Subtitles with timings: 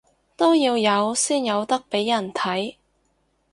[0.35, 2.73] 都要有先有得畀人睇